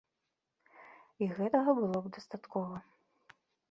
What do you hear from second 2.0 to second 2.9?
б дастаткова.